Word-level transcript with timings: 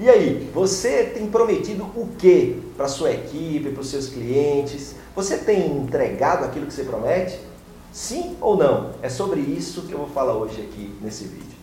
E 0.00 0.08
aí, 0.08 0.48
você 0.54 1.02
tem 1.04 1.26
prometido 1.26 1.82
o 1.82 2.08
que 2.16 2.62
para 2.76 2.86
sua 2.86 3.10
equipe, 3.10 3.70
para 3.70 3.80
os 3.80 3.90
seus 3.90 4.08
clientes? 4.08 4.94
Você 5.16 5.36
tem 5.36 5.76
entregado 5.76 6.44
aquilo 6.44 6.66
que 6.66 6.72
você 6.72 6.84
promete? 6.84 7.40
Sim 7.92 8.36
ou 8.40 8.56
não? 8.56 8.92
É 9.02 9.08
sobre 9.08 9.40
isso 9.40 9.82
que 9.82 9.92
eu 9.92 9.98
vou 9.98 10.08
falar 10.08 10.34
hoje 10.34 10.60
aqui 10.60 10.96
nesse 11.02 11.24
vídeo. 11.24 11.58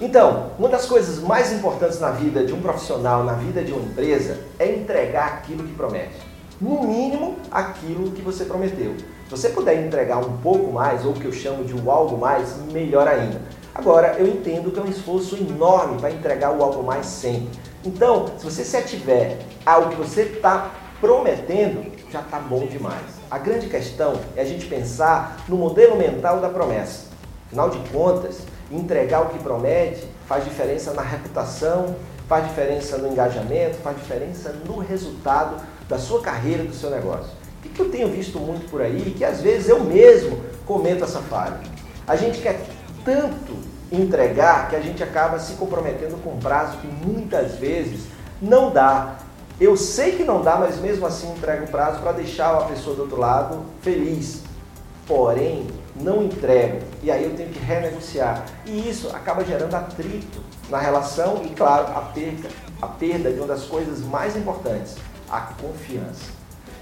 Então, 0.00 0.50
uma 0.58 0.68
das 0.68 0.86
coisas 0.86 1.20
mais 1.20 1.52
importantes 1.52 2.00
na 2.00 2.10
vida 2.10 2.44
de 2.44 2.52
um 2.52 2.60
profissional, 2.60 3.22
na 3.22 3.34
vida 3.34 3.62
de 3.62 3.70
uma 3.70 3.82
empresa, 3.82 4.40
é 4.58 4.74
entregar 4.74 5.26
aquilo 5.34 5.62
que 5.62 5.72
promete. 5.74 6.35
No 6.60 6.82
mínimo, 6.84 7.36
aquilo 7.50 8.12
que 8.12 8.22
você 8.22 8.44
prometeu. 8.46 8.94
Se 9.24 9.30
você 9.30 9.48
puder 9.50 9.84
entregar 9.84 10.18
um 10.18 10.38
pouco 10.38 10.72
mais, 10.72 11.04
ou 11.04 11.12
o 11.12 11.14
que 11.14 11.26
eu 11.26 11.32
chamo 11.32 11.64
de 11.64 11.74
um 11.74 11.90
algo 11.90 12.16
mais, 12.16 12.56
melhor 12.72 13.06
ainda. 13.06 13.42
Agora, 13.74 14.16
eu 14.18 14.26
entendo 14.26 14.70
que 14.70 14.78
é 14.78 14.82
um 14.82 14.88
esforço 14.88 15.36
enorme 15.36 16.00
para 16.00 16.10
entregar 16.10 16.56
o 16.56 16.62
algo 16.62 16.82
mais 16.82 17.04
sempre. 17.04 17.50
Então, 17.84 18.26
se 18.38 18.44
você 18.44 18.64
se 18.64 18.74
ativer 18.74 19.36
ao 19.66 19.90
que 19.90 19.96
você 19.96 20.22
está 20.22 20.70
prometendo, 20.98 21.92
já 22.10 22.20
está 22.20 22.38
bom 22.38 22.66
demais. 22.66 23.04
A 23.30 23.36
grande 23.36 23.68
questão 23.68 24.18
é 24.34 24.40
a 24.40 24.44
gente 24.44 24.64
pensar 24.64 25.44
no 25.46 25.56
modelo 25.56 25.96
mental 25.96 26.40
da 26.40 26.48
promessa. 26.48 27.06
Afinal 27.48 27.68
de 27.68 27.78
contas, 27.90 28.38
entregar 28.70 29.22
o 29.22 29.28
que 29.28 29.38
promete 29.40 30.08
faz 30.26 30.44
diferença 30.44 30.94
na 30.94 31.02
reputação, 31.02 31.94
faz 32.28 32.46
diferença 32.46 32.98
no 32.98 33.08
engajamento, 33.08 33.76
faz 33.78 33.96
diferença 33.96 34.54
no 34.66 34.78
resultado 34.78 35.62
da 35.88 35.98
sua 35.98 36.20
carreira, 36.20 36.64
do 36.64 36.74
seu 36.74 36.90
negócio. 36.90 37.30
O 37.64 37.68
que 37.68 37.80
eu 37.80 37.90
tenho 37.90 38.08
visto 38.08 38.38
muito 38.38 38.70
por 38.70 38.80
aí, 38.80 39.14
que 39.16 39.24
às 39.24 39.40
vezes 39.40 39.68
eu 39.68 39.80
mesmo 39.80 40.40
cometo 40.64 41.04
essa 41.04 41.20
falha. 41.20 41.60
A 42.06 42.16
gente 42.16 42.40
quer 42.40 42.64
tanto 43.04 43.56
entregar 43.90 44.68
que 44.68 44.76
a 44.76 44.80
gente 44.80 45.02
acaba 45.02 45.38
se 45.38 45.54
comprometendo 45.54 46.20
com 46.22 46.30
um 46.30 46.38
prazo 46.38 46.78
que 46.78 46.86
muitas 46.86 47.54
vezes 47.54 48.06
não 48.40 48.70
dá. 48.70 49.16
Eu 49.60 49.76
sei 49.76 50.12
que 50.12 50.24
não 50.24 50.42
dá, 50.42 50.56
mas 50.56 50.78
mesmo 50.78 51.06
assim 51.06 51.30
entrego 51.32 51.64
o 51.64 51.68
prazo 51.68 52.00
para 52.00 52.12
deixar 52.12 52.54
a 52.54 52.64
pessoa 52.64 52.94
do 52.94 53.02
outro 53.02 53.18
lado 53.18 53.64
feliz. 53.80 54.42
Porém, 55.06 55.66
não 55.94 56.24
entrego. 56.24 56.80
E 57.02 57.10
aí 57.10 57.24
eu 57.24 57.34
tenho 57.34 57.50
que 57.50 57.58
renegociar. 57.58 58.44
E 58.64 58.88
isso 58.88 59.08
acaba 59.14 59.44
gerando 59.44 59.74
atrito 59.74 60.40
na 60.68 60.78
relação 60.78 61.42
e, 61.44 61.50
claro, 61.50 61.86
a 61.96 62.00
perda, 62.00 62.48
a 62.82 62.86
perda 62.86 63.32
de 63.32 63.38
uma 63.38 63.46
das 63.46 63.64
coisas 63.64 64.00
mais 64.00 64.36
importantes, 64.36 64.96
a 65.30 65.40
confiança. 65.40 66.32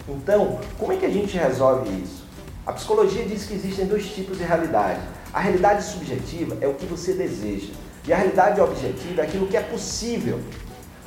Então, 0.09 0.59
como 0.79 0.93
é 0.93 0.97
que 0.97 1.07
a 1.07 1.11
gente 1.11 1.37
resolve 1.37 1.91
isso? 2.03 2.25
A 2.67 2.73
psicologia 2.73 3.25
diz 3.25 3.45
que 3.45 3.55
existem 3.55 3.87
dois 3.87 4.07
tipos 4.07 4.39
de 4.39 4.45
realidade. 4.45 5.01
A 5.33 5.41
realidade 5.41 5.85
subjetiva 5.85 6.57
é 6.61 6.67
o 6.67 6.75
que 6.75 6.87
você 6.87 7.13
deseja. 7.13 7.73
E 8.07 8.13
a 8.13 8.17
realidade 8.17 8.61
objetiva 8.61 9.23
é 9.23 9.25
aquilo 9.25 9.47
que 9.47 9.57
é 9.57 9.63
possível 9.63 10.41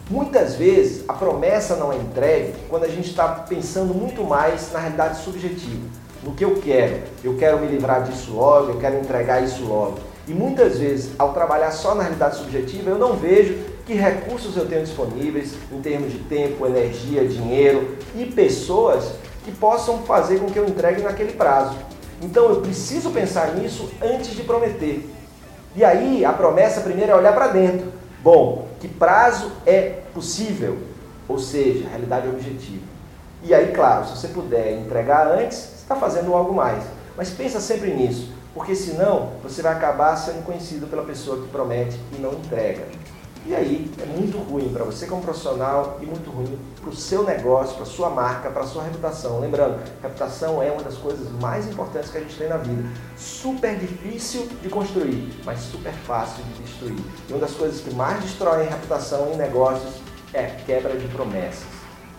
Muitas 0.09 0.55
vezes 0.55 1.03
a 1.05 1.13
promessa 1.13 1.75
não 1.75 1.91
é 1.91 1.97
entregue 1.97 2.53
quando 2.69 2.85
a 2.85 2.87
gente 2.87 3.09
está 3.09 3.27
pensando 3.27 3.93
muito 3.93 4.23
mais 4.23 4.71
na 4.71 4.79
realidade 4.79 5.21
subjetiva, 5.21 5.85
no 6.23 6.33
que 6.33 6.43
eu 6.43 6.55
quero. 6.55 7.01
Eu 7.23 7.35
quero 7.37 7.59
me 7.59 7.67
livrar 7.67 8.03
disso 8.03 8.33
logo, 8.33 8.71
eu 8.71 8.79
quero 8.79 8.97
entregar 8.97 9.43
isso 9.43 9.63
logo. 9.63 9.99
E 10.27 10.33
muitas 10.33 10.79
vezes, 10.79 11.11
ao 11.17 11.33
trabalhar 11.33 11.71
só 11.71 11.95
na 11.95 12.03
realidade 12.03 12.37
subjetiva, 12.37 12.89
eu 12.89 12.97
não 12.97 13.13
vejo 13.13 13.57
que 13.85 13.93
recursos 13.93 14.57
eu 14.57 14.65
tenho 14.65 14.83
disponíveis 14.83 15.55
em 15.71 15.79
termos 15.79 16.11
de 16.11 16.19
tempo, 16.19 16.65
energia, 16.65 17.25
dinheiro 17.25 17.97
e 18.13 18.25
pessoas 18.25 19.13
que 19.45 19.51
possam 19.51 19.99
fazer 19.99 20.39
com 20.39 20.47
que 20.47 20.59
eu 20.59 20.65
entregue 20.65 21.01
naquele 21.01 21.31
prazo. 21.31 21.77
Então 22.21 22.49
eu 22.49 22.61
preciso 22.61 23.11
pensar 23.11 23.55
nisso 23.55 23.89
antes 24.01 24.31
de 24.31 24.43
prometer. 24.43 25.09
E 25.73 25.85
aí 25.85 26.25
a 26.25 26.33
promessa 26.33 26.81
primeiro 26.81 27.13
é 27.13 27.15
olhar 27.15 27.33
para 27.33 27.47
dentro. 27.47 27.93
Bom, 28.21 28.67
que 28.81 28.89
prazo 28.89 29.51
é 29.65 30.01
possível? 30.13 30.77
Ou 31.29 31.39
seja, 31.39 31.87
realidade 31.87 32.27
objetiva. 32.27 32.96
E 33.43 33.53
aí, 33.53 33.71
claro, 33.71 34.05
se 34.05 34.17
você 34.17 34.27
puder 34.29 34.79
entregar 34.79 35.27
antes, 35.27 35.57
você 35.57 35.75
está 35.83 35.95
fazendo 35.95 36.33
algo 36.33 36.53
mais. 36.53 36.83
Mas 37.15 37.29
pensa 37.29 37.59
sempre 37.59 37.93
nisso, 37.93 38.31
porque 38.53 38.75
senão 38.75 39.31
você 39.41 39.61
vai 39.61 39.73
acabar 39.73 40.15
sendo 40.15 40.43
conhecido 40.45 40.87
pela 40.87 41.03
pessoa 41.03 41.41
que 41.41 41.47
promete 41.47 41.99
e 42.17 42.21
não 42.21 42.33
entrega. 42.33 42.85
E 43.47 43.55
aí 43.55 43.89
é 44.01 44.05
muito 44.05 44.37
ruim 44.39 44.67
para 44.73 44.83
você 44.83 45.07
como 45.07 45.21
profissional 45.21 45.99
e 46.01 46.05
muito 46.05 46.29
ruim 46.29 46.59
para 46.81 46.89
o 46.89 46.95
seu 46.95 47.23
negócio, 47.23 47.75
para 47.75 47.83
a 47.83 47.85
sua 47.85 48.09
marca, 48.09 48.49
para 48.49 48.63
a 48.63 48.67
sua 48.67 48.83
reputação. 48.83 49.39
Lembrando, 49.39 49.79
reputação 50.01 50.61
é 50.61 50.69
uma 50.69 50.83
das 50.83 50.97
coisas 50.97 51.31
mais 51.39 51.65
importantes 51.65 52.09
que 52.09 52.17
a 52.17 52.19
gente 52.19 52.35
tem 52.35 52.49
na 52.49 52.57
vida. 52.57 52.83
Super 53.15 53.77
difícil 53.77 54.49
de 54.61 54.67
construir, 54.67 55.33
mas 55.45 55.59
super 55.59 55.93
fácil 55.93 56.43
de 56.43 56.63
destruir. 56.63 56.99
E 57.29 57.31
uma 57.31 57.39
das 57.39 57.51
coisas 57.51 57.79
que 57.79 57.95
mais 57.95 58.21
destroem 58.21 58.67
reputação 58.67 59.31
em 59.31 59.37
negócios 59.37 59.93
é 60.33 60.47
quebra 60.65 60.97
de 60.97 61.07
promessas. 61.07 61.63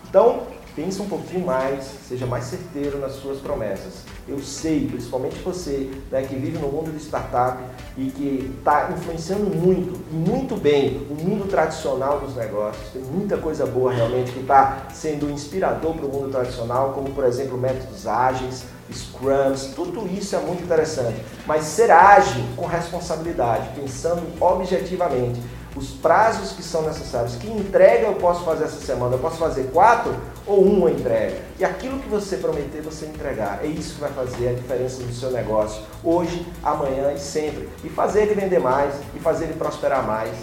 Então, 0.09 0.47
Pensa 0.79 1.03
um 1.03 1.09
pouquinho 1.09 1.45
mais, 1.45 1.83
seja 2.07 2.25
mais 2.25 2.45
certeiro 2.45 2.99
nas 2.99 3.11
suas 3.15 3.39
promessas. 3.39 3.95
Eu 4.25 4.39
sei, 4.39 4.87
principalmente 4.87 5.35
você 5.39 5.91
né, 6.09 6.21
que 6.21 6.33
vive 6.37 6.57
no 6.57 6.69
mundo 6.69 6.89
de 6.89 7.03
startup 7.03 7.61
e 7.97 8.09
que 8.09 8.55
está 8.57 8.89
influenciando 8.89 9.53
muito 9.53 9.99
e 10.09 10.15
muito 10.15 10.55
bem 10.55 11.05
o 11.09 11.15
mundo 11.15 11.49
tradicional 11.49 12.21
dos 12.21 12.33
negócios. 12.33 12.93
Tem 12.93 13.01
muita 13.01 13.37
coisa 13.37 13.65
boa 13.65 13.91
realmente 13.91 14.31
que 14.31 14.39
está 14.39 14.87
sendo 14.93 15.29
inspirador 15.29 15.95
para 15.95 16.05
o 16.05 16.09
mundo 16.09 16.31
tradicional, 16.31 16.93
como 16.93 17.09
por 17.09 17.25
exemplo 17.25 17.57
métodos 17.57 18.07
ágeis, 18.07 18.63
scrums, 18.89 19.73
tudo 19.75 20.07
isso 20.07 20.33
é 20.33 20.39
muito 20.39 20.63
interessante. 20.63 21.21
Mas 21.45 21.65
ser 21.65 21.91
ágil 21.91 22.41
com 22.55 22.65
responsabilidade, 22.65 23.67
pensando 23.75 24.23
objetivamente 24.39 25.41
os 25.79 25.91
prazos 25.91 26.51
que 26.51 26.61
são 26.61 26.81
necessários. 26.81 27.35
Que 27.35 27.49
entrega 27.49 28.07
eu 28.07 28.15
posso 28.15 28.43
fazer 28.43 28.65
essa 28.65 28.85
semana? 28.85 29.15
Eu 29.15 29.19
posso 29.19 29.37
fazer 29.37 29.71
quatro 29.71 30.13
ou 30.45 30.61
uma 30.61 30.91
entrega? 30.91 31.41
E 31.57 31.63
aquilo 31.63 31.99
que 31.99 32.09
você 32.09 32.35
prometer, 32.37 32.81
você 32.81 33.05
entregar. 33.05 33.61
É 33.63 33.67
isso 33.67 33.95
que 33.95 34.01
vai 34.01 34.11
fazer 34.11 34.49
a 34.49 34.53
diferença 34.53 35.01
no 35.01 35.13
seu 35.13 35.31
negócio, 35.31 35.81
hoje, 36.03 36.45
amanhã 36.61 37.13
e 37.13 37.19
sempre. 37.19 37.69
E 37.83 37.89
fazer 37.89 38.23
ele 38.23 38.35
vender 38.35 38.59
mais 38.59 38.93
e 39.15 39.19
fazer 39.19 39.45
ele 39.45 39.53
prosperar 39.53 40.05
mais. 40.05 40.35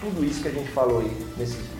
Tudo 0.00 0.24
isso 0.24 0.40
que 0.40 0.48
a 0.48 0.52
gente 0.52 0.70
falou 0.70 1.00
aí 1.00 1.26
nesses. 1.36 1.77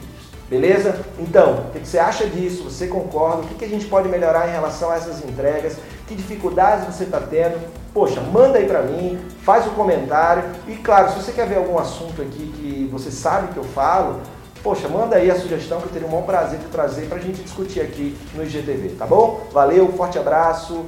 Beleza? 0.49 0.99
Então, 1.19 1.67
o 1.69 1.71
que 1.79 1.87
você 1.87 1.99
acha 1.99 2.27
disso? 2.27 2.65
Você 2.65 2.87
concorda? 2.87 3.43
O 3.43 3.47
que 3.47 3.65
a 3.65 3.69
gente 3.69 3.85
pode 3.87 4.09
melhorar 4.09 4.49
em 4.49 4.53
relação 4.53 4.91
a 4.91 4.97
essas 4.97 5.23
entregas? 5.23 5.77
Que 6.07 6.15
dificuldades 6.15 6.87
você 6.87 7.05
está 7.05 7.21
tendo? 7.21 7.61
Poxa, 7.93 8.21
manda 8.21 8.59
aí 8.59 8.67
para 8.67 8.81
mim, 8.81 9.19
faz 9.43 9.67
um 9.67 9.75
comentário. 9.75 10.45
E 10.67 10.77
claro, 10.77 11.11
se 11.11 11.17
você 11.17 11.33
quer 11.33 11.47
ver 11.47 11.57
algum 11.57 11.79
assunto 11.79 12.23
aqui 12.23 12.53
que 12.57 12.89
você 12.91 13.11
sabe 13.11 13.53
que 13.53 13.59
eu 13.59 13.65
falo, 13.65 14.21
poxa, 14.63 14.89
manda 14.89 15.17
aí 15.17 15.31
a 15.31 15.39
sugestão 15.39 15.81
que 15.81 15.89
eu 15.89 15.93
teria 15.93 16.09
o 16.09 16.11
maior 16.11 16.25
prazer 16.25 16.59
de 16.59 16.67
trazer 16.67 17.09
para 17.09 17.19
a 17.19 17.21
gente 17.21 17.43
discutir 17.43 17.83
aqui 17.83 18.17
no 18.35 18.43
IGTV, 18.43 18.97
tá 18.99 19.07
bom? 19.07 19.47
Valeu, 19.53 19.93
forte 19.93 20.19
abraço, 20.19 20.87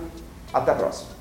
até 0.54 0.70
a 0.70 0.75
próxima. 0.75 1.19